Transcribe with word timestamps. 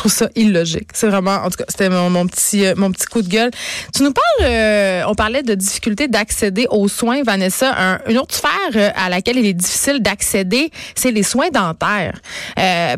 Trouve 0.00 0.12
ça 0.12 0.28
illogique. 0.34 0.88
C'est 0.94 1.08
vraiment, 1.08 1.34
en 1.34 1.50
tout 1.50 1.58
cas, 1.58 1.64
c'était 1.68 1.90
mon, 1.90 2.26
petit, 2.26 2.64
euh, 2.64 2.74
mon 2.76 2.90
petit 2.90 3.04
coup 3.04 3.20
de 3.20 3.28
gueule. 3.28 3.50
Tu 3.94 4.02
nous 4.02 4.12
parles, 4.12 4.48
euh, 4.48 5.02
on 5.06 5.14
parlait 5.14 5.42
de 5.42 5.54
difficulté 5.54 6.08
d'accéder 6.08 6.66
aux 6.70 6.88
soins, 6.88 7.22
Vanessa. 7.22 7.98
une 8.08 8.16
autre 8.16 8.34
sphère 8.34 8.50
euh, 8.76 8.90
à 8.96 9.10
laquelle 9.10 9.36
il 9.36 9.44
est 9.44 9.52
difficile 9.52 10.00
d'accéder, 10.00 10.70
c'est 10.94 11.10
les 11.10 11.22
soins 11.22 11.50
dentaires. 11.50 12.18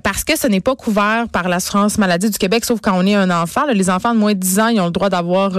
parce 0.04 0.22
que 0.22 0.38
ce 0.38 0.46
n'est 0.46 0.60
pas 0.60 0.77
couvert 0.77 1.27
par 1.32 1.48
l'assurance 1.48 1.98
maladie 1.98 2.30
du 2.30 2.38
Québec, 2.38 2.64
sauf 2.64 2.80
quand 2.80 2.92
on 2.94 3.06
est 3.06 3.14
un 3.14 3.30
enfant. 3.30 3.66
les 3.66 3.91
enfants 3.91 4.14
de 4.14 4.20
moins 4.20 4.34
de 4.34 4.38
10 4.38 4.60
ans, 4.60 4.69
ils 4.69 4.80
ont 4.80 4.86
le 4.86 4.92
droit 4.92 5.08
d'avoir 5.08 5.52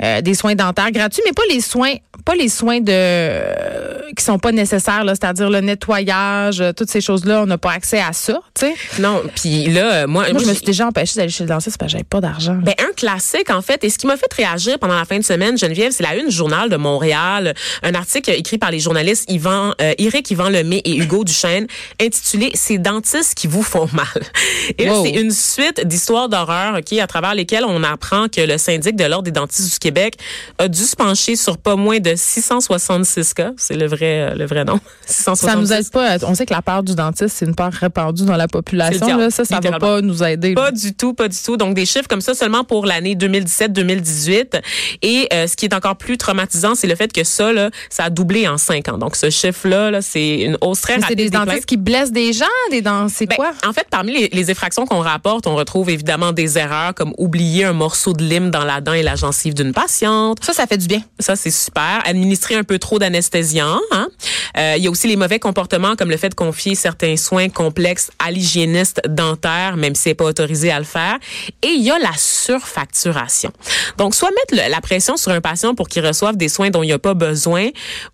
des 0.00 0.34
soins 0.34 0.54
dentaires 0.54 0.90
gratuits, 0.90 1.22
mais 1.24 1.32
pas 1.32 1.42
les 1.50 1.60
soins, 1.60 1.94
pas 2.24 2.34
les 2.34 2.48
soins 2.48 2.80
de 2.80 4.12
qui 4.14 4.24
sont 4.24 4.38
pas 4.38 4.52
nécessaires, 4.52 5.02
c'est-à-dire 5.06 5.50
le 5.50 5.60
nettoyage, 5.60 6.62
toutes 6.76 6.90
ces 6.90 7.00
choses-là. 7.00 7.42
On 7.42 7.46
n'a 7.46 7.58
pas 7.58 7.72
accès 7.72 8.00
à 8.00 8.12
ça, 8.12 8.40
tu 8.54 8.66
sais. 8.66 8.74
Non, 9.00 9.22
puis 9.34 9.66
là, 9.66 10.06
moi 10.06 10.26
je 10.28 10.46
me 10.46 10.54
suis 10.58 10.66
déjà 10.66 10.86
empêchée 10.86 11.16
d'aller 11.16 11.30
chez 11.30 11.44
le 11.44 11.48
dentiste 11.48 11.78
parce 11.78 11.90
que 11.90 11.92
j'avais 11.92 12.04
pas 12.04 12.20
d'argent. 12.20 12.58
Ben, 12.62 12.74
un 12.78 12.92
classique, 12.94 13.50
en 13.50 13.62
fait. 13.62 13.82
Et 13.84 13.90
ce 13.90 13.98
qui 13.98 14.06
m'a 14.06 14.16
fait 14.16 14.32
réagir 14.32 14.78
pendant 14.78 14.96
la 14.96 15.04
fin 15.04 15.18
de 15.18 15.24
semaine, 15.24 15.56
Geneviève, 15.56 15.92
c'est 15.92 16.02
la 16.02 16.16
une 16.16 16.30
journal 16.30 16.68
de 16.68 16.76
Montréal. 16.76 17.54
Un 17.82 17.94
article 17.94 18.30
écrit 18.30 18.58
par 18.58 18.70
les 18.70 18.80
journalistes 18.80 19.30
Yvan, 19.30 19.74
euh, 19.80 19.94
Éric 19.98 20.30
Yvan 20.30 20.48
Lemay 20.48 20.82
et 20.84 20.96
Hugo 20.96 21.24
Duchesne, 21.28 21.66
intitulé 22.00 22.50
Ces 22.54 22.78
dentistes 22.78 23.34
qui 23.34 23.46
vous 23.46 23.62
font 23.62 23.88
mal. 23.92 24.06
Et 24.78 24.86
là, 24.86 24.94
c'est 25.02 25.10
une 25.10 25.30
suite 25.30 25.86
d'histoires 25.86 26.28
d'horreur, 26.28 26.78
OK, 26.78 26.92
à 26.98 27.06
travers 27.06 27.34
lesquelles 27.34 27.64
on 27.64 27.82
apprend 27.82 28.28
que 28.28 28.40
le 28.40 28.58
syndic 28.58 28.96
de 28.96 29.04
l'Ordre 29.04 29.24
des 29.24 29.30
dentistes 29.30 29.72
du 29.72 29.78
Québec 29.78 30.14
a 30.58 30.68
dû 30.68 30.82
se 30.82 30.96
pencher 30.96 31.36
sur 31.36 31.58
pas 31.58 31.76
moins 31.76 31.98
de 31.98 32.14
666 32.14 33.34
cas. 33.34 33.52
C'est 33.56 33.74
le 33.74 33.86
vrai, 33.86 34.34
le 34.34 34.46
vrai 34.46 34.64
nom. 34.64 34.80
666. 35.06 35.46
Ça 35.48 35.56
nous 35.56 35.72
aide 35.72 35.90
pas. 35.90 36.16
On 36.26 36.34
sait 36.34 36.46
que 36.46 36.54
la 36.54 36.62
part 36.62 36.82
du 36.82 36.94
dentiste, 36.94 37.36
c'est 37.36 37.46
une 37.46 37.54
part 37.54 37.72
répandue 37.72 38.24
dans 38.24 38.36
la 38.36 38.48
population. 38.48 39.16
Là. 39.16 39.30
Ça, 39.30 39.44
ça 39.44 39.60
va 39.60 39.78
pas 39.78 40.00
nous 40.00 40.22
aider 40.22 40.47
pas 40.54 40.72
du 40.72 40.94
tout, 40.94 41.14
pas 41.14 41.28
du 41.28 41.36
tout. 41.36 41.56
Donc 41.56 41.74
des 41.74 41.86
chiffres 41.86 42.08
comme 42.08 42.20
ça 42.20 42.34
seulement 42.34 42.64
pour 42.64 42.86
l'année 42.86 43.14
2017-2018. 43.14 44.60
Et 45.02 45.28
euh, 45.32 45.46
ce 45.46 45.56
qui 45.56 45.66
est 45.66 45.74
encore 45.74 45.96
plus 45.96 46.18
traumatisant, 46.18 46.74
c'est 46.74 46.86
le 46.86 46.94
fait 46.94 47.12
que 47.12 47.24
ça, 47.24 47.52
là, 47.52 47.70
ça 47.90 48.04
a 48.04 48.10
doublé 48.10 48.48
en 48.48 48.58
cinq 48.58 48.88
ans. 48.88 48.98
Donc 48.98 49.16
ce 49.16 49.30
chiffre-là, 49.30 49.90
-là, 49.90 50.02
c'est 50.02 50.40
une 50.40 50.58
hausse 50.60 50.80
très 50.80 50.94
rapide. 50.94 51.08
C'est 51.08 51.14
des, 51.16 51.30
dentistes 51.30 51.66
qui 51.66 51.76
blessent 51.76 52.12
des 52.12 52.32
gens, 52.32 52.46
des 52.70 52.82
dents. 52.82 53.08
C'est 53.08 53.26
ben, 53.26 53.36
quoi? 53.36 53.52
En 53.66 53.72
fait, 53.72 53.86
parmi 53.90 54.12
les, 54.12 54.28
les 54.32 54.50
effractions 54.50 54.86
qu'on 54.86 55.00
rapporte, 55.00 55.46
on 55.46 55.56
retrouve 55.56 55.90
évidemment 55.90 56.32
des 56.32 56.58
erreurs 56.58 56.94
comme 56.94 57.14
oublier 57.18 57.64
un 57.64 57.72
morceau 57.72 58.12
de 58.12 58.24
lime 58.24 58.50
dans 58.50 58.64
la 58.64 58.80
dent 58.80 58.92
et 58.92 59.02
la 59.02 59.16
gencive 59.16 59.54
d'une 59.54 59.72
patiente. 59.72 60.44
Ça, 60.44 60.52
ça 60.52 60.66
fait 60.66 60.78
du 60.78 60.86
bien. 60.86 61.02
Ça, 61.18 61.36
c'est 61.36 61.50
super. 61.50 62.02
Administrer 62.04 62.54
un 62.54 62.64
peu 62.64 62.78
trop 62.78 62.98
d'anesthésiant. 62.98 63.80
Hein? 63.90 64.08
Euh, 64.56 64.74
il 64.76 64.84
y 64.84 64.86
a 64.86 64.90
aussi 64.90 65.08
les 65.08 65.16
mauvais 65.16 65.38
comportements 65.38 65.96
comme 65.96 66.10
le 66.10 66.16
fait 66.16 66.28
de 66.30 66.34
confier 66.34 66.74
certains 66.74 67.16
soins 67.16 67.48
complexes 67.48 68.10
à 68.18 68.30
l'hygiéniste 68.30 69.00
dentaire, 69.08 69.76
même 69.76 69.94
si 69.94 70.02
c'est 70.02 70.14
pas 70.14 70.26
autorisé 70.38 70.70
à 70.70 70.78
le 70.78 70.84
faire. 70.84 71.18
Et 71.62 71.68
il 71.68 71.82
y 71.82 71.90
a 71.90 71.98
la 71.98 72.12
surfacturation. 72.16 73.50
Donc, 73.96 74.14
soit 74.14 74.30
mettre 74.30 74.70
la 74.70 74.80
pression 74.80 75.16
sur 75.16 75.32
un 75.32 75.40
patient 75.40 75.74
pour 75.74 75.88
qu'il 75.88 76.06
reçoive 76.06 76.36
des 76.36 76.48
soins 76.48 76.70
dont 76.70 76.82
il 76.82 76.86
n'y 76.86 76.92
a 76.92 76.98
pas 76.98 77.14
besoin, 77.14 77.68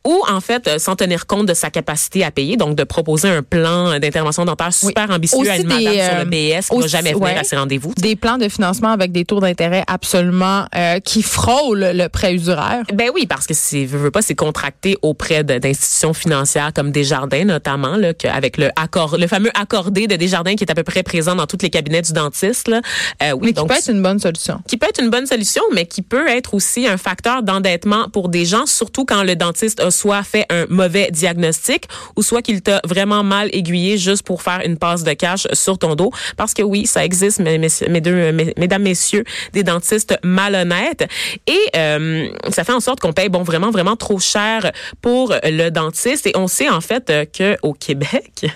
ou 0.05 0.23
en 0.29 0.41
fait, 0.41 0.67
euh, 0.69 0.79
sans 0.79 0.97
tenir 0.97 1.27
compte 1.27 1.47
de 1.47 1.55
sa 1.55 1.71
capacité 1.71 2.25
à 2.25 2.31
payer, 2.31 2.57
donc 2.57 2.77
de 2.77 2.85
proposer 2.85 3.29
un 3.29 3.43
plan 3.43 3.99
d'intervention 3.99 4.45
dentaire 4.45 4.73
super 4.73 5.11
ambitieux 5.11 5.49
à 5.51 5.57
une 5.57 5.67
madame 5.67 5.93
sur 5.93 6.19
le 6.19 6.25
BS 6.25 6.69
qui 6.69 6.77
ne 6.77 6.83
va 6.83 6.87
jamais 6.87 7.13
venir 7.13 7.39
à 7.39 7.45
ses 7.45 7.57
rendez-vous. 7.57 7.93
Des 7.97 8.17
plans 8.17 8.39
de 8.39 8.49
financement 8.49 8.91
avec 8.91 9.13
des 9.13 9.25
taux 9.25 9.41
d'intérêt 9.41 9.85
absolument 9.87 10.67
euh, 10.75 11.01
qui 11.01 11.23
frôlent 11.23 11.91
le 11.95 12.09
prêt 12.09 12.35
usuraire. 12.35 12.85
Ben 12.93 13.11
oui, 13.15 13.27
parce 13.27 13.47
que 13.47 13.55
c'est 13.55 13.85
veut 13.85 14.11
pas 14.11 14.23
c'est 14.23 14.35
contracté 14.35 14.97
auprès 15.03 15.45
d'institutions 15.45 16.15
financières 16.15 16.73
comme 16.75 16.91
Desjardins 16.91 17.45
notamment 17.45 17.97
là, 17.97 18.13
avec 18.33 18.57
le 18.57 18.71
accord 18.77 19.17
le 19.19 19.27
fameux 19.27 19.51
accordé 19.55 20.07
de 20.07 20.17
Desjardins 20.17 20.55
qui 20.55 20.65
est 20.65 20.71
à 20.71 20.75
peu 20.75 20.83
près 20.83 21.03
présent 21.03 21.35
dans 21.35 21.47
tous 21.47 21.59
les 21.63 21.71
cabinets 21.71 22.03
du 22.03 22.13
dentiste. 22.15 22.69
Là. 22.69 22.81
Euh, 23.23 23.33
oui, 23.33 23.49
mais 23.49 23.53
qui 23.53 23.67
peut 23.67 23.75
être 23.75 23.91
une 23.91 24.03
bonne 24.03 24.19
solution. 24.19 24.61
Qui 24.67 24.77
peut 24.79 24.87
être 24.89 25.03
une 25.03 25.11
bonne 25.11 25.27
solution, 25.27 25.63
mais 25.73 25.87
qui 25.87 26.01
peut 26.01 26.27
être 26.29 26.55
aussi 26.55 26.87
un 26.87 26.97
facteur 26.97 27.43
d'endettement 27.43 28.09
pour 28.09 28.29
des 28.31 28.47
gens, 28.47 28.65
surtout 28.67 29.05
quand 29.05 29.23
le 29.23 29.37
dentiste 29.37 29.81
a 29.81 29.91
soit 29.91 30.23
fait 30.23 30.47
un 30.51 30.65
mauvais 30.69 31.11
diagnostic 31.11 31.85
ou 32.17 32.23
soit 32.23 32.41
qu'il 32.43 32.63
t'a 32.63 32.81
vraiment 32.85 33.23
mal 33.23 33.51
aiguillé 33.53 33.99
juste 33.99 34.23
pour 34.23 34.43
faire 34.43 34.63
une 34.65 34.79
passe 34.79 35.05
de 35.05 35.13
cash 35.13 35.47
sur 35.53 35.79
ton 35.79 35.95
dos. 35.95 36.11
Parce 36.37 36.55
que 36.55 36.63
oui, 36.63 36.87
ça 36.87 37.05
existe, 37.05 37.41
mes, 37.41 38.01
deux, 38.01 38.33
mesdames, 38.57 38.83
messieurs, 38.83 39.25
des 39.53 39.63
dentistes 39.63 40.17
malhonnêtes. 40.23 41.07
Et 41.47 41.61
euh, 41.77 42.29
ça 42.51 42.65
fait 42.65 42.73
en 42.73 42.81
sorte 42.81 43.01
qu'on 43.01 43.13
paye 43.13 43.29
bon 43.29 43.43
vraiment, 43.43 43.71
vraiment 43.71 43.97
trop 43.97 44.19
cher 44.19 44.71
pour 45.03 45.35
le 45.43 45.71
dentiste. 45.71 46.27
Et 46.27 46.33
on 46.37 46.47
sait 46.47 46.69
en 46.69 46.81
fait 46.81 47.13
que 47.37 47.57
au 47.63 47.73
Québec, 47.73 48.47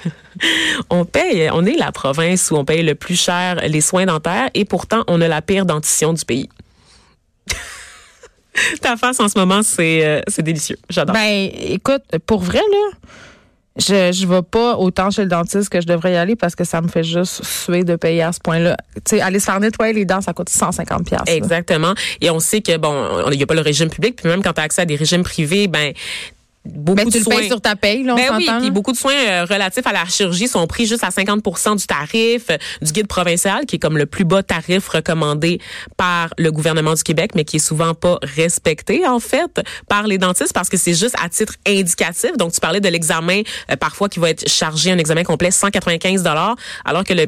on 0.90 1.04
paye, 1.04 1.48
on 1.52 1.64
est 1.64 1.76
la 1.76 1.92
province 1.92 2.50
où 2.50 2.56
on 2.56 2.64
paye 2.64 2.82
le 2.82 2.94
plus 2.94 3.20
cher 3.20 3.47
les 3.56 3.80
soins 3.80 4.06
dentaires 4.06 4.50
et 4.54 4.64
pourtant 4.64 5.04
on 5.08 5.20
a 5.20 5.28
la 5.28 5.42
pire 5.42 5.66
dentition 5.66 6.12
du 6.12 6.24
pays. 6.24 6.48
Ta 8.80 8.96
face 8.96 9.20
en 9.20 9.28
ce 9.28 9.38
moment, 9.38 9.62
c'est 9.62 10.04
euh, 10.04 10.20
délicieux. 10.38 10.78
J'adore. 10.90 11.14
Ben, 11.14 11.50
écoute, 11.52 12.02
pour 12.26 12.40
vrai, 12.40 12.58
là, 12.58 12.98
je 13.78 14.10
je 14.12 14.26
vais 14.26 14.42
pas 14.42 14.76
autant 14.76 15.10
chez 15.10 15.22
le 15.22 15.28
dentiste 15.28 15.68
que 15.68 15.80
je 15.80 15.86
devrais 15.86 16.12
y 16.12 16.16
aller 16.16 16.34
parce 16.34 16.56
que 16.56 16.64
ça 16.64 16.80
me 16.80 16.88
fait 16.88 17.04
juste 17.04 17.44
suer 17.44 17.84
de 17.84 17.94
payer 17.94 18.22
à 18.22 18.32
ce 18.32 18.40
point-là. 18.40 18.76
Tu 18.96 19.16
sais, 19.16 19.20
aller 19.20 19.38
se 19.38 19.44
faire 19.44 19.60
nettoyer 19.60 19.92
les 19.92 20.04
dents, 20.04 20.20
ça 20.20 20.32
coûte 20.32 20.48
150 20.48 21.06
pièces. 21.06 21.20
Exactement. 21.26 21.94
Et 22.20 22.30
on 22.30 22.40
sait 22.40 22.60
que 22.60 22.76
bon, 22.76 23.30
il 23.30 23.38
y 23.38 23.42
a 23.42 23.46
pas 23.46 23.54
le 23.54 23.60
régime 23.60 23.88
public, 23.88 24.16
puis 24.16 24.28
même 24.28 24.42
quand 24.42 24.52
tu 24.52 24.60
as 24.60 24.64
accès 24.64 24.82
à 24.82 24.86
des 24.86 24.96
régimes 24.96 25.22
privés, 25.22 25.68
ben 25.68 25.92
beaucoup 26.74 26.96
ben, 26.96 27.10
tu 27.10 27.18
le 27.18 27.24
payes 27.24 27.48
sur 27.48 27.60
ta 27.60 27.76
paye, 27.76 28.02
là, 28.02 28.14
on 28.14 28.16
ben 28.16 28.36
oui, 28.36 28.48
puis 28.60 28.70
beaucoup 28.70 28.92
de 28.92 28.96
soins 28.96 29.14
euh, 29.14 29.44
relatifs 29.44 29.86
à 29.86 29.92
la 29.92 30.04
chirurgie 30.04 30.48
sont 30.48 30.66
pris 30.66 30.86
juste 30.86 31.04
à 31.04 31.08
50% 31.08 31.76
du 31.76 31.86
tarif 31.86 32.44
euh, 32.50 32.56
du 32.82 32.92
guide 32.92 33.06
provincial, 33.06 33.66
qui 33.66 33.76
est 33.76 33.78
comme 33.78 33.98
le 33.98 34.06
plus 34.06 34.24
bas 34.24 34.42
tarif 34.42 34.88
recommandé 34.88 35.60
par 35.96 36.32
le 36.38 36.52
gouvernement 36.52 36.94
du 36.94 37.02
Québec, 37.02 37.32
mais 37.34 37.44
qui 37.44 37.56
est 37.56 37.60
souvent 37.60 37.94
pas 37.94 38.18
respecté, 38.22 39.06
en 39.06 39.20
fait, 39.20 39.60
par 39.88 40.06
les 40.06 40.18
dentistes, 40.18 40.52
parce 40.52 40.68
que 40.68 40.76
c'est 40.76 40.94
juste 40.94 41.16
à 41.22 41.28
titre 41.28 41.54
indicatif. 41.66 42.36
Donc, 42.36 42.52
tu 42.52 42.60
parlais 42.60 42.80
de 42.80 42.88
l'examen, 42.88 43.42
euh, 43.70 43.76
parfois, 43.76 44.08
qui 44.08 44.18
va 44.18 44.30
être 44.30 44.48
chargé, 44.48 44.90
un 44.90 44.98
examen 44.98 45.24
complet, 45.24 45.50
195 45.50 46.26
alors 46.84 47.04
que 47.04 47.14
le 47.14 47.26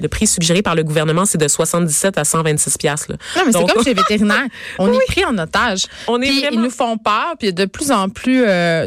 le 0.00 0.08
prix 0.08 0.26
suggéré 0.26 0.62
par 0.62 0.74
le 0.74 0.82
gouvernement, 0.82 1.24
c'est 1.24 1.38
de 1.38 1.48
77 1.48 2.18
à 2.18 2.24
126 2.24 2.78
pièces. 2.78 3.08
Non, 3.08 3.42
mais 3.46 3.52
c'est 3.52 3.72
comme 3.72 3.84
chez 3.84 3.90
les 3.94 3.94
vétérinaires. 3.94 4.46
On 4.78 4.92
est 4.92 5.06
pris 5.06 5.24
en 5.24 5.36
otage. 5.38 5.86
On 6.08 6.20
est 6.20 6.28
Ils 6.28 6.60
nous 6.60 6.70
font 6.70 6.96
peur, 6.96 7.34
puis 7.38 7.48
il 7.48 7.50
y 7.50 7.50
a 7.50 7.52
de 7.52 7.64
plus 7.66 7.90
en 7.90 8.08
plus 8.08 8.44
euh, 8.46 8.86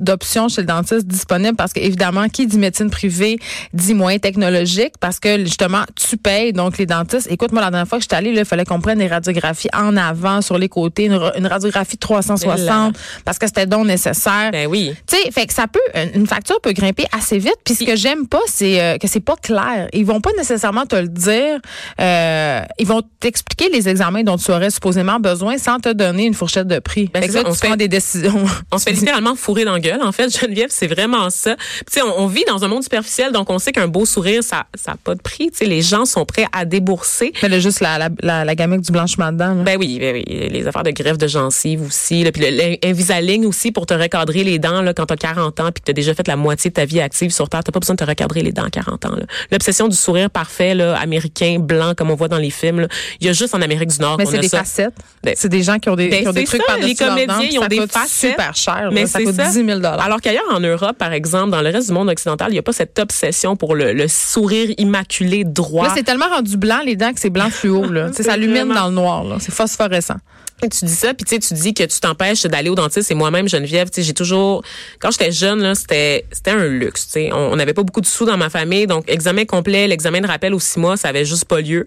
d'options 0.00 0.48
chez 0.48 0.62
le 0.62 0.66
dentiste 0.66 1.06
disponibles 1.06 1.56
parce 1.56 1.72
qu'évidemment, 1.72 2.28
qui 2.28 2.46
dit 2.46 2.58
médecine 2.58 2.90
privée 2.90 3.38
dit 3.72 3.94
moins 3.94 4.18
technologique 4.18 4.94
parce 5.00 5.18
que 5.20 5.38
justement, 5.40 5.82
tu 5.94 6.16
payes. 6.16 6.52
Donc, 6.52 6.78
les 6.78 6.86
dentistes, 6.86 7.28
écoute, 7.30 7.52
moi, 7.52 7.60
la 7.60 7.70
dernière 7.70 7.88
fois 7.88 7.98
que 7.98 8.02
j'étais 8.02 8.16
allée, 8.16 8.30
il 8.30 8.44
fallait 8.44 8.64
qu'on 8.64 8.80
prenne 8.80 8.98
des 8.98 9.06
radiographies 9.06 9.68
en 9.74 9.96
avant, 9.96 10.42
sur 10.42 10.58
les 10.58 10.68
côtés, 10.68 11.06
une, 11.06 11.46
radiographie 11.46 11.98
360 11.98 12.96
parce 13.24 13.38
que 13.38 13.46
c'était 13.46 13.66
donc 13.66 13.86
nécessaire. 13.86 14.50
Ben 14.52 14.66
oui. 14.66 14.94
Tu 15.06 15.16
sais, 15.16 15.30
fait 15.30 15.46
que 15.46 15.52
ça 15.52 15.66
peut, 15.66 15.80
une 16.14 16.26
facture 16.26 16.60
peut 16.60 16.72
grimper 16.72 17.06
assez 17.16 17.38
vite. 17.38 17.56
Puis 17.64 17.74
ce 17.74 17.84
que 17.84 17.96
j'aime 17.96 18.26
pas, 18.26 18.40
c'est 18.46 18.80
euh, 18.80 18.98
que 18.98 19.08
c'est 19.08 19.20
pas 19.20 19.36
clair. 19.36 19.88
Ils 19.92 20.04
vont 20.04 20.20
pas 20.20 20.30
nécessairement 20.40 20.86
te 20.86 20.96
le 20.96 21.08
dire. 21.08 21.58
Euh, 22.00 22.62
ils 22.78 22.86
vont 22.86 23.02
t'expliquer 23.20 23.68
les 23.70 23.88
examens 23.88 24.22
dont 24.22 24.36
tu 24.36 24.50
aurais 24.50 24.70
supposément 24.70 25.20
besoin 25.20 25.58
sans 25.58 25.78
te 25.78 25.90
donner 25.90 26.24
une 26.24 26.34
fourchette 26.34 26.66
de 26.66 26.78
prix. 26.78 27.10
Ben 27.12 27.30
ça, 27.30 27.42
on 27.46 27.54
se 27.54 27.60
fait 27.60 27.76
des 27.76 27.88
décisions. 27.88 28.44
On 28.72 28.78
se 28.78 28.84
fait 28.84 28.92
littéralement 28.92 29.34
fourrer 29.34 29.64
dans 29.64 29.72
la 29.72 29.80
gueule. 29.80 30.02
En 30.02 30.12
fait, 30.12 30.30
Geneviève, 30.40 30.70
c'est 30.70 30.86
vraiment 30.86 31.28
ça. 31.30 31.56
Tu 31.92 32.00
on, 32.02 32.22
on, 32.22 32.26
vit 32.26 32.44
dans 32.46 32.64
un 32.64 32.68
monde 32.68 32.82
superficiel, 32.82 33.32
donc 33.32 33.50
on 33.50 33.58
sait 33.58 33.72
qu'un 33.72 33.88
beau 33.88 34.04
sourire, 34.04 34.42
ça, 34.42 34.66
ça 34.74 34.94
pas 35.02 35.14
de 35.14 35.20
prix. 35.20 35.50
Tu 35.50 35.58
sais, 35.58 35.64
les 35.64 35.82
gens 35.82 36.04
sont 36.04 36.24
prêts 36.24 36.46
à 36.52 36.64
débourser. 36.64 37.32
Mais 37.42 37.48
là, 37.48 37.58
juste 37.58 37.80
la, 37.80 37.98
la, 37.98 38.08
la, 38.22 38.44
la 38.44 38.54
du 38.54 38.92
blanchiment 38.92 39.32
dedans. 39.32 39.56
Ben 39.56 39.76
oui, 39.78 39.98
ben 39.98 40.14
oui, 40.14 40.24
les 40.26 40.66
affaires 40.66 40.82
de 40.82 40.90
greffe 40.90 41.18
de 41.18 41.26
gencives 41.26 41.82
aussi. 41.82 42.22
Là, 42.22 42.32
puis 42.32 42.44
l'invisalign 42.82 43.46
aussi 43.46 43.72
pour 43.72 43.86
te 43.86 43.94
recadrer 43.94 44.44
les 44.44 44.58
dents 44.58 44.82
là, 44.82 44.94
quand 44.94 45.06
tu 45.06 45.14
as 45.14 45.16
40 45.16 45.60
ans 45.60 45.72
puis 45.72 45.80
que 45.80 45.86
tu 45.86 45.90
as 45.90 45.94
déjà 45.94 46.14
fait 46.14 46.28
la 46.28 46.36
moitié 46.36 46.70
de 46.70 46.74
ta 46.74 46.84
vie 46.84 47.00
active 47.00 47.30
sur 47.30 47.48
Terre. 47.48 47.64
Tu 47.64 47.72
pas 47.72 47.80
besoin 47.80 47.94
de 47.94 48.04
te 48.04 48.08
recadrer 48.08 48.42
les 48.42 48.52
dents 48.52 48.64
à 48.64 48.70
40 48.70 49.06
ans. 49.06 49.16
L'obsession 49.50 49.88
du 49.88 49.96
sourire 49.96 50.29
parfait 50.30 50.74
là, 50.74 50.96
américain, 50.98 51.56
blanc, 51.60 51.94
comme 51.96 52.10
on 52.10 52.14
voit 52.14 52.28
dans 52.28 52.38
les 52.38 52.50
films. 52.50 52.80
là. 52.80 52.88
Il 53.20 53.26
y 53.26 53.30
a 53.30 53.32
juste 53.32 53.54
en 53.54 53.60
Amérique 53.62 53.90
du 53.90 53.98
Nord 53.98 54.16
Mais 54.18 54.26
c'est 54.26 54.38
des 54.38 54.48
ça. 54.48 54.58
facettes. 54.58 54.94
Ben, 55.22 55.34
c'est 55.36 55.48
des 55.48 55.62
gens 55.62 55.78
qui 55.78 55.88
ont 55.90 55.96
des, 55.96 56.08
ben, 56.08 56.22
qui 56.22 56.28
ont 56.28 56.32
des 56.32 56.44
trucs 56.44 56.60
ça, 56.62 56.66
par-dessus 56.68 56.88
les 56.88 56.94
comédiens, 56.94 57.48
ils 57.50 57.58
ont 57.58 57.62
ça 57.62 57.68
des 57.68 57.78
coûte 57.78 57.92
facettes. 57.92 58.30
super 58.32 58.54
cher. 58.56 58.82
là. 58.84 58.90
Mais 58.92 59.06
ça 59.06 59.20
coûte 59.22 59.34
ça. 59.34 59.48
10 59.48 59.52
000 59.64 59.84
Alors 59.84 60.20
qu'ailleurs 60.20 60.44
en 60.52 60.60
Europe, 60.60 60.96
par 60.98 61.12
exemple, 61.12 61.50
dans 61.50 61.62
le 61.62 61.70
reste 61.70 61.88
du 61.88 61.92
monde 61.94 62.08
occidental, 62.08 62.48
il 62.50 62.52
n'y 62.54 62.58
a 62.58 62.62
pas 62.62 62.72
cette 62.72 62.98
obsession 62.98 63.56
pour 63.56 63.74
le, 63.74 63.92
le 63.92 64.08
sourire 64.08 64.70
immaculé 64.78 65.44
droit. 65.44 65.86
Là, 65.88 65.92
c'est 65.96 66.02
tellement 66.04 66.28
rendu 66.28 66.56
blanc, 66.56 66.80
les 66.84 66.96
dents, 66.96 67.12
que 67.12 67.20
c'est 67.20 67.30
blanc 67.30 67.50
fluo. 67.50 67.84
Là. 67.90 68.10
Ça 68.20 68.36
illumine 68.36 68.68
dans 68.72 68.88
le 68.88 68.94
noir. 68.94 69.24
C'est 69.40 69.52
phosphorescent. 69.52 70.16
Et 70.62 70.68
tu 70.68 70.84
dis 70.84 70.94
ça, 70.94 71.14
puis 71.14 71.24
tu 71.40 71.54
dis 71.54 71.72
que 71.72 71.84
tu 71.84 72.00
t'empêches 72.00 72.42
d'aller 72.42 72.68
au 72.68 72.74
dentiste. 72.74 73.10
Et 73.10 73.14
moi-même, 73.14 73.48
Geneviève, 73.48 73.88
j'ai 73.96 74.12
toujours, 74.12 74.62
quand 74.98 75.10
j'étais 75.10 75.32
jeune, 75.32 75.62
là, 75.62 75.74
c'était, 75.74 76.26
c'était 76.32 76.50
un 76.50 76.66
luxe. 76.66 77.08
On 77.32 77.56
n'avait 77.56 77.72
pas 77.72 77.82
beaucoup 77.82 78.02
de 78.02 78.06
sous 78.06 78.26
dans 78.26 78.36
ma 78.36 78.50
famille, 78.50 78.86
donc 78.86 79.04
examen 79.08 79.46
complet, 79.46 79.88
l'examen 79.88 80.19
de 80.20 80.26
rappel 80.26 80.54
aux 80.54 80.60
six 80.60 80.78
mois, 80.78 80.96
ça 80.96 81.08
avait 81.08 81.24
juste 81.24 81.44
pas 81.44 81.60
lieu. 81.60 81.86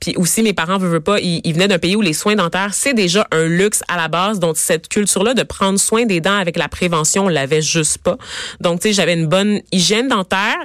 Puis 0.00 0.14
aussi, 0.16 0.42
mes 0.42 0.52
parents 0.52 0.78
veulent 0.78 1.00
pas, 1.00 1.20
ils, 1.20 1.40
ils 1.44 1.54
venaient 1.54 1.68
d'un 1.68 1.78
pays 1.78 1.96
où 1.96 2.00
les 2.00 2.12
soins 2.12 2.36
dentaires, 2.36 2.74
c'est 2.74 2.94
déjà 2.94 3.26
un 3.30 3.46
luxe 3.46 3.82
à 3.88 3.96
la 3.96 4.08
base. 4.08 4.38
Donc 4.38 4.56
cette 4.56 4.88
culture-là 4.88 5.34
de 5.34 5.42
prendre 5.42 5.78
soin 5.78 6.06
des 6.06 6.20
dents 6.20 6.36
avec 6.36 6.56
la 6.56 6.68
prévention, 6.68 7.26
on 7.26 7.28
l'avait 7.28 7.62
juste 7.62 7.98
pas. 7.98 8.16
Donc 8.60 8.80
tu 8.80 8.88
sais, 8.88 8.94
j'avais 8.94 9.14
une 9.14 9.26
bonne 9.26 9.60
hygiène 9.72 10.08
dentaire, 10.08 10.56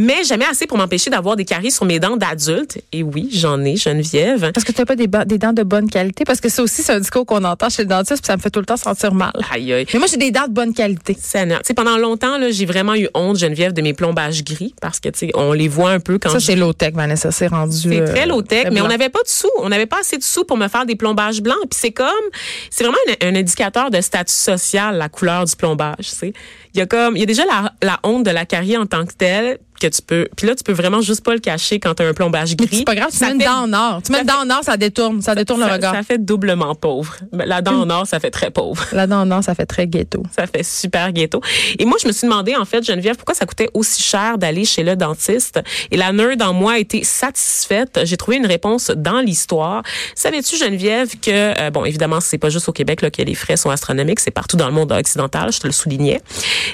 mais 0.00 0.22
jamais 0.22 0.44
assez 0.44 0.68
pour 0.68 0.78
m'empêcher 0.78 1.10
d'avoir 1.10 1.34
des 1.34 1.44
caries 1.44 1.72
sur 1.72 1.84
mes 1.84 1.98
dents 1.98 2.16
d'adulte. 2.16 2.78
Et 2.92 3.02
oui, 3.02 3.28
j'en 3.32 3.64
ai, 3.64 3.74
Geneviève. 3.76 4.52
Parce 4.54 4.62
que 4.64 4.70
tu 4.70 4.80
n'as 4.80 4.84
pas 4.86 4.94
des, 4.94 5.08
des 5.08 5.38
dents 5.38 5.52
de 5.52 5.64
bonne 5.64 5.90
qualité. 5.90 6.24
Parce 6.24 6.40
que 6.40 6.48
ça 6.48 6.62
aussi, 6.62 6.82
c'est 6.82 6.92
un 6.92 7.00
discours 7.00 7.26
qu'on 7.26 7.42
entend 7.42 7.68
chez 7.68 7.82
le 7.82 7.88
dentiste, 7.88 8.22
puis 8.22 8.26
ça 8.28 8.36
me 8.36 8.40
fait 8.40 8.50
tout 8.50 8.60
le 8.60 8.64
temps 8.66 8.76
sentir 8.76 9.12
mal. 9.12 9.32
Aïe, 9.52 9.72
aïe. 9.72 9.86
Mais 9.92 9.98
moi, 9.98 10.06
j'ai 10.08 10.16
des 10.16 10.30
dents 10.30 10.46
de 10.46 10.52
bonne 10.52 10.72
qualité. 10.72 11.16
Sais, 11.20 11.46
pendant 11.74 11.96
longtemps, 11.98 12.38
là, 12.38 12.50
j'ai 12.52 12.64
vraiment 12.64 12.94
eu 12.94 13.08
honte, 13.14 13.38
Geneviève, 13.38 13.72
de 13.72 13.82
mes 13.82 13.92
plombages 13.92 14.44
gris 14.44 14.72
parce 14.80 15.00
que, 15.00 15.08
tu 15.08 15.18
sais, 15.18 15.30
on 15.34 15.52
les 15.52 15.66
voit 15.66 15.90
un 15.90 16.00
peu 16.00 16.18
quand 16.20 16.30
Ça, 16.30 16.38
je- 16.38 16.46
c'est 16.46 16.56
low-tech, 16.56 16.94
Vanessa. 16.94 17.32
C'est 17.32 17.48
rendu. 17.48 17.76
c'est 17.76 18.00
euh, 18.00 18.06
très 18.06 18.26
low-tech, 18.26 18.68
mais 18.70 18.80
on 18.80 18.86
n'avait 18.88 19.08
pas 19.08 19.22
de 19.24 19.28
sous. 19.28 19.50
On 19.58 19.68
n'avait 19.68 19.86
pas 19.86 19.98
assez 20.00 20.16
de 20.16 20.22
sous 20.22 20.44
pour 20.44 20.56
me 20.56 20.68
faire 20.68 20.86
des 20.86 20.94
plombages 20.94 21.42
blancs. 21.42 21.56
Puis 21.68 21.78
c'est 21.80 21.90
comme, 21.92 22.06
c'est 22.70 22.84
vraiment 22.84 22.98
un, 23.20 23.28
un 23.28 23.34
indicateur 23.34 23.90
de 23.90 24.00
statut 24.00 24.32
social, 24.32 24.96
la 24.96 25.08
couleur 25.08 25.44
du 25.44 25.56
plombage, 25.56 25.96
tu 26.10 26.16
sais. 26.16 26.32
Il 26.74 26.78
y 26.78 26.82
a 26.82 26.86
comme, 26.86 27.16
il 27.16 27.20
y 27.20 27.22
a 27.22 27.26
déjà 27.26 27.44
la, 27.46 27.72
la 27.82 27.98
honte 28.04 28.24
de 28.24 28.30
la 28.30 28.44
carie 28.46 28.76
en 28.76 28.86
tant 28.86 29.04
que 29.04 29.12
telle 29.14 29.58
que 29.78 29.86
tu 29.86 30.02
peux, 30.02 30.28
puis 30.36 30.46
là, 30.46 30.54
tu 30.54 30.64
peux 30.64 30.72
vraiment 30.72 31.00
juste 31.00 31.24
pas 31.24 31.34
le 31.34 31.40
cacher 31.40 31.80
quand 31.80 31.94
tu 31.94 32.02
as 32.02 32.06
un 32.06 32.14
plombage 32.14 32.56
gris. 32.56 32.68
c'est 32.78 32.84
pas 32.84 32.94
grave, 32.94 33.10
tu 33.10 33.24
mets 33.24 33.32
une 33.32 33.38
dent 33.38 33.64
en 33.64 33.72
or. 33.72 34.02
Tu 34.02 34.12
mets 34.12 34.20
une 34.20 34.26
dent 34.26 34.42
en 34.42 34.50
or, 34.50 34.62
ça 34.62 34.76
détourne. 34.76 35.22
Ça 35.22 35.34
détourne 35.34 35.60
le 35.60 35.72
regard. 35.72 35.94
ça 35.94 36.02
fait 36.02 36.18
doublement 36.18 36.74
pauvre. 36.74 37.16
Ben, 37.32 37.46
La 37.46 37.62
dent 37.62 37.82
en 37.82 37.90
or, 37.90 38.06
ça 38.06 38.20
fait 38.20 38.30
très 38.30 38.50
pauvre. 38.50 38.84
La 38.92 39.06
dent 39.06 39.22
en 39.22 39.30
or, 39.30 39.44
ça 39.44 39.54
fait 39.54 39.66
très 39.66 39.86
ghetto. 39.86 40.22
Ça 40.36 40.46
fait 40.46 40.62
super 40.62 41.12
ghetto. 41.12 41.40
Et 41.78 41.84
moi, 41.84 41.96
je 42.02 42.06
me 42.06 42.12
suis 42.12 42.26
demandé, 42.26 42.56
en 42.56 42.64
fait, 42.64 42.84
Geneviève, 42.84 43.16
pourquoi 43.16 43.34
ça 43.34 43.46
coûtait 43.46 43.70
aussi 43.74 44.02
cher 44.02 44.38
d'aller 44.38 44.64
chez 44.64 44.82
le 44.82 44.96
dentiste? 44.96 45.60
Et 45.90 45.96
la 45.96 46.12
nerd 46.12 46.40
en 46.42 46.52
moi 46.52 46.72
a 46.72 46.78
été 46.78 47.04
satisfaite. 47.04 48.00
J'ai 48.04 48.16
trouvé 48.16 48.36
une 48.36 48.46
réponse 48.46 48.90
dans 48.96 49.20
l'histoire. 49.20 49.82
Savais-tu, 50.14 50.56
Geneviève, 50.56 51.08
que, 51.20 51.30
euh, 51.60 51.70
bon, 51.70 51.84
évidemment, 51.84 52.20
c'est 52.20 52.38
pas 52.38 52.50
juste 52.50 52.68
au 52.68 52.72
Québec 52.72 53.02
là, 53.02 53.10
que 53.10 53.22
les 53.22 53.34
frais 53.34 53.56
sont 53.56 53.70
astronomiques, 53.70 54.20
c'est 54.20 54.30
partout 54.30 54.56
dans 54.56 54.66
le 54.66 54.72
monde 54.72 54.92
occidental, 54.92 55.52
je 55.52 55.60
te 55.60 55.66
le 55.66 55.72
soulignais. 55.72 56.20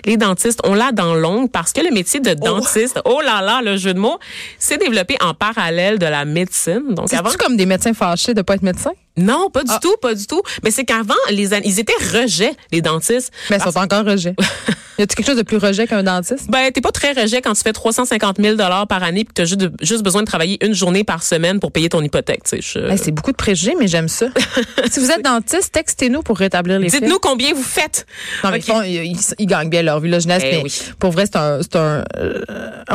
Les 0.05 0.17
dentistes 0.17 0.61
ont 0.65 0.75
la 0.75 0.93
dent 0.93 1.15
longue 1.15 1.51
parce 1.51 1.73
que 1.73 1.81
le 1.81 1.91
métier 1.91 2.21
de 2.21 2.35
dentiste, 2.35 2.94
oh, 2.94 2.94
là 3.23 3.41
là, 3.41 3.61
le 3.63 3.77
jeu 3.77 3.95
de 3.95 3.99
mots, 3.99 4.19
s'est 4.59 4.79
développé 4.79 5.17
en 5.21 5.35
parallèle 5.35 5.99
de 5.99 6.07
la 6.07 6.25
médecine. 6.25 6.95
Donc, 6.95 7.13
avant, 7.13 7.31
comme 7.39 7.57
des 7.57 7.67
médecins 7.67 7.95
fâchés 7.95 8.35
de 8.35 8.43
pas 8.43 8.55
être 8.55 8.63
médecin? 8.63 8.93
Non, 9.17 9.49
pas 9.51 9.63
du 9.63 9.71
Ah. 9.73 9.79
tout, 9.81 9.95
pas 10.03 10.15
du 10.15 10.27
tout. 10.27 10.43
Mais 10.63 10.71
c'est 10.71 10.85
qu'avant, 10.85 11.15
les, 11.31 11.51
ils 11.65 11.79
étaient 11.81 11.93
rejets, 12.13 12.53
les 12.73 12.81
dentistes. 12.83 13.31
Mais 13.51 13.59
ils 13.59 13.63
sont 13.73 13.79
encore 13.79 14.05
rejets. 14.05 14.35
y 14.99 15.03
a-t-il 15.03 15.15
quelque 15.17 15.27
chose 15.27 15.37
de 15.37 15.43
plus 15.43 15.57
rejet 15.57 15.87
qu'un 15.87 16.03
dentiste? 16.03 16.51
Ben, 16.51 16.71
t'es 16.73 16.81
pas 16.81 16.91
très 16.93 17.13
rejet 17.13 17.41
quand 17.41 17.53
tu 17.55 17.63
fais 17.63 17.73
350 17.73 18.37
000 18.41 18.57
par 18.89 19.03
année 19.03 19.25
puis 19.25 19.29
que 19.35 19.35
t'as 19.35 19.45
juste, 19.45 19.61
de- 19.61 19.73
juste 19.85 20.03
besoin 20.03 20.23
de 20.23 20.27
travailler 20.27 20.65
une 20.65 20.75
journée 20.75 21.05
par 21.05 21.23
semaine 21.23 21.61
pour 21.61 21.71
payer 21.73 21.89
ton 21.89 22.03
hypothèque. 22.03 22.43
tu 22.45 22.61
sais. 22.61 22.61
Je- 22.61 22.79
Hey, 22.91 22.99
c'est 22.99 23.13
beaucoup 23.13 23.31
de 23.33 23.37
préjugés, 23.37 23.75
mais 23.79 23.87
j'aime 23.89 24.09
ça. 24.09 24.27
si 24.91 25.01
vous 25.01 25.11
êtes 25.11 25.23
dentiste, 25.23 25.73
textez-nous 25.73 26.23
pour 26.23 26.37
rétablir 26.39 26.79
les. 26.79 26.89
Dites-nous 26.89 27.19
combien 27.19 27.55
vous 27.55 27.63
faites. 27.63 28.07
Non, 28.43 28.51
mais 28.51 28.59
Ok. 28.59 28.65
ils, 28.87 29.17
font- 29.17 29.35
ils, 29.39 29.47
gagnent 29.47 29.71
bien 29.71 29.83
leur 29.83 30.01
vie, 30.01 30.11
là, 30.11 30.19
jeunesse. 30.19 30.43
Eh 30.45 30.57
mais 30.57 30.63
oui. 30.65 30.73
pour 30.99 31.11
vrai, 31.13 31.25
c'est 31.27 31.37
un. 31.37 31.61
C'est 31.63 31.77
un 31.77 32.05
euh, 32.19 32.41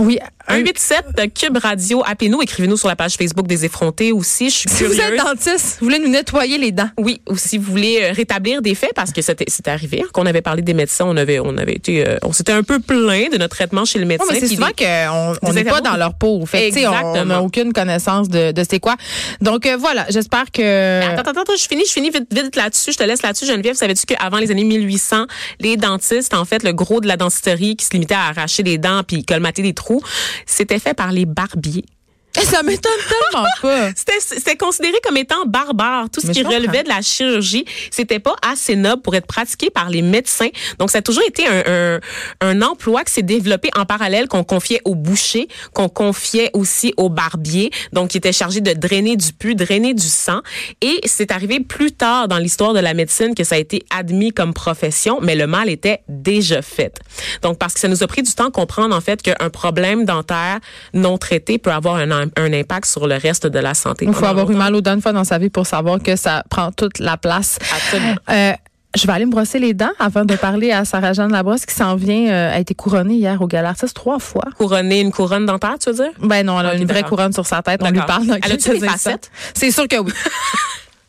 oui. 0.02 0.20
un- 0.48 0.58
187 0.58 1.04
de 1.18 1.26
Cube 1.26 1.58
Radio, 1.58 2.04
appelez-nous, 2.06 2.42
écrivez-nous 2.42 2.78
sur 2.78 2.88
la 2.88 2.96
page 2.96 3.16
Facebook 3.16 3.48
des 3.48 3.66
effrontés 3.66 4.12
aussi. 4.12 4.50
Je 4.50 4.56
suis 4.58 4.70
si 4.70 4.84
vous 4.84 5.00
êtes 5.00 5.18
dentiste, 5.18 5.78
vous 5.80 5.86
voulez 5.86 6.00
nous 6.00 6.09
nettoyer 6.10 6.58
les 6.58 6.72
dents. 6.72 6.90
Oui, 6.98 7.22
ou 7.30 7.38
si 7.38 7.58
vous 7.58 7.72
voulez 7.72 8.00
euh, 8.02 8.12
rétablir 8.14 8.62
des 8.62 8.76
faits, 8.76 8.94
parce 8.96 9.12
que 9.12 9.22
c'était 9.22 9.46
c'est 9.48 9.68
arrivé 9.68 10.02
hein, 10.04 10.08
qu'on 10.14 10.26
avait 10.26 10.42
parlé 10.42 10.62
des 10.62 10.74
médecins, 10.74 11.06
on 11.08 11.16
avait 11.18 11.40
on 11.40 11.58
avait 11.58 11.74
été 11.76 12.08
euh, 12.08 12.18
on 12.24 12.34
s'était 12.34 12.52
un 12.52 12.64
peu 12.64 12.80
plaint 12.80 13.32
de 13.32 13.38
notre 13.38 13.56
traitement 13.56 13.86
chez 13.86 14.00
le 14.00 14.06
médecin. 14.06 14.26
Oui, 14.30 14.38
mais 14.42 14.48
c'est 14.48 14.56
souvent 14.56 14.68
des- 14.76 14.86
qu'on 14.86 15.36
on 15.42 15.54
des 15.54 15.64
n'est 15.64 15.70
pas 15.70 15.82
dans 15.82 15.96
leur 15.96 16.16
peau. 16.16 16.46
Fait 16.46 16.72
sais, 16.72 16.88
on- 16.88 16.92
n'a 16.92 17.00
Exactement. 17.02 17.40
aucune 17.40 17.74
connaissance 17.74 18.30
de, 18.30 18.52
de 18.52 18.64
c'est 18.70 18.80
quoi. 18.80 18.96
Donc, 19.42 19.66
euh, 19.66 19.78
voilà, 19.78 20.06
j'espère 20.10 20.52
que. 20.52 21.02
Attends, 21.02 21.30
attends, 21.32 21.42
attends, 21.42 21.54
je 21.58 21.68
finis, 21.68 21.84
je 21.88 21.92
finis 21.94 22.10
vite, 22.10 22.28
vite 22.34 22.56
là-dessus. 22.56 22.92
Je 22.92 22.98
te 22.98 23.04
laisse 23.04 23.22
là-dessus, 23.22 23.46
Geneviève. 23.46 23.76
Savais-tu 23.76 24.06
qu'avant 24.06 24.38
les 24.38 24.52
années 24.52 24.64
1800, 24.64 25.26
les 25.60 25.78
dentistes, 25.78 26.34
en 26.34 26.46
fait, 26.46 26.64
le 26.64 26.74
gros 26.74 27.00
de 27.02 27.08
la 27.08 27.18
dentisterie 27.18 27.76
qui 27.76 27.86
se 27.86 27.92
limitait 27.92 28.16
à 28.16 28.28
arracher 28.30 28.64
les 28.64 28.78
dents 28.78 29.04
puis 29.08 29.24
colmater 29.24 29.62
des 29.62 29.74
trous, 29.74 30.02
c'était 30.46 30.80
fait 30.80 30.94
par 30.94 31.12
les 31.12 31.26
barbiers. 31.26 31.86
Eh, 32.38 32.46
ça 32.46 32.64
m'étonne 32.64 32.92
tellement 33.08 33.46
pas. 33.62 33.92
C'était 33.96 34.56
considéré 34.56 34.96
comme 35.04 35.18
étant 35.18 35.46
barbare. 35.46 36.10
Tout 36.10 36.22
ce 36.22 36.28
Mais 36.28 36.34
qui 36.34 36.44
relevait 36.44 36.84
de 36.84 36.90
la 36.90 37.02
chirurgie, 37.02 37.66
c'était 37.92 38.20
pas 38.20 38.36
assez 38.42 38.76
noble 38.76 39.02
pour 39.02 39.16
être 39.16 39.26
pratiqué 39.26 39.70
par 39.70 39.90
les 39.90 40.02
médecins. 40.02 40.50
Donc, 40.78 40.92
ça 40.92 41.00
a 41.00 41.02
toujours 41.02 41.24
été 41.28 41.48
un, 41.48 41.64
un, 41.66 42.00
un 42.42 42.62
emploi 42.62 43.04
qui 43.04 43.14
s'est 43.14 43.24
développé 43.24 43.70
en 43.76 43.86
parallèle, 43.86 44.28
qu'on 44.28 44.44
confiait 44.44 44.82
aux 44.86 44.96
bouchers, 44.96 45.48
qu'on 45.74 45.90
confiait 45.90 46.52
aussi 46.54 46.94
aux 46.98 47.10
barbiers, 47.10 47.72
donc 47.94 48.10
qui 48.10 48.18
était 48.18 48.34
chargé 48.34 48.62
de 48.62 48.74
drainer 48.74 49.16
du 49.16 49.34
pus, 49.34 49.56
drainer 49.56 49.94
du 49.94 50.08
sang. 50.08 50.42
Et 50.82 51.00
c'est 51.06 51.32
arrivé 51.32 51.60
plus 51.60 51.92
tard 51.92 52.28
dans 52.28 52.38
l'histoire 52.38 52.74
de 52.74 52.80
la 52.80 52.94
médecine 52.94 53.34
que 53.36 53.44
ça 53.44 53.56
a 53.56 53.58
été 53.58 53.84
admis 53.90 54.32
comme 54.32 54.54
profession, 54.54 55.20
mais 55.22 55.36
le 55.36 55.48
mal 55.48 55.70
était 55.70 56.02
déjà 56.08 56.62
fait. 56.62 57.00
Donc, 57.42 57.58
parce 57.58 57.74
que 57.74 57.80
ça 57.80 57.88
nous 57.88 58.04
a 58.04 58.08
pris 58.08 58.22
du 58.22 58.34
temps 58.34 58.46
de 58.46 58.52
comprendre, 58.52 58.96
en 58.96 59.02
fait, 59.02 59.22
qu'un 59.22 59.50
problème 59.50 60.06
dentaire 60.06 60.60
non 60.94 61.18
traité 61.18 61.58
peut 61.58 61.72
avoir 61.72 61.96
un, 61.96 62.19
un 62.36 62.54
impact 62.54 62.86
sur 62.86 63.08
le 63.08 63.16
reste 63.16 63.48
de 63.48 63.60
la 63.60 63.74
santé. 63.74 64.06
Il 64.06 64.14
faut 64.14 64.26
avoir 64.26 64.50
eu 64.50 64.56
mal 64.56 64.76
aux 64.76 64.82
dents 64.82 64.96
une 64.96 65.02
fois 65.02 65.14
dans 65.14 65.24
sa 65.24 65.38
vie 65.38 65.50
pour 65.50 65.66
savoir 65.66 66.00
que 66.00 66.16
ça 66.16 66.44
prend 66.50 66.72
toute 66.72 67.00
la 67.00 67.18
place. 67.18 67.60
Absolument. 67.74 68.16
Euh, 68.30 68.54
je 68.96 69.06
vais 69.06 69.14
aller 69.14 69.26
me 69.26 69.32
brosser 69.32 69.60
les 69.60 69.74
dents 69.74 69.92
avant 70.00 70.26
de 70.26 70.36
parler 70.36 70.72
à 70.72 70.84
Sarah-Jeanne 70.84 71.32
Labrosse 71.32 71.66
qui 71.66 71.76
s'en 71.76 71.96
vient, 71.96 72.28
euh, 72.30 72.56
a 72.56 72.60
été 72.60 72.74
couronnée 72.74 73.16
hier 73.16 73.40
au 73.42 73.48
Gala 73.48 73.70
Artiste 73.70 73.96
trois 73.96 74.18
fois. 74.18 74.46
Couronner 74.58 75.02
une 75.02 75.12
couronne 75.12 75.46
dentaire, 75.46 75.78
tu 75.80 75.92
veux 75.92 75.96
dire? 75.96 76.12
Ben 76.20 76.44
non, 76.46 76.60
elle 76.60 76.66
a 76.66 76.76
une 76.76 76.88
vraie 76.88 77.04
couronne 77.04 77.34
sur 77.34 77.46
sa 77.46 77.62
tête. 77.62 77.82
On 77.84 77.92
lui 77.92 78.02
parle 78.02 78.40
Elle 78.44 78.52
a-tu 78.54 78.70
des 78.72 78.88
facettes? 78.88 79.30
C'est 79.54 79.72
sûr 79.72 79.88
que 79.88 79.98
oui. 79.98 80.12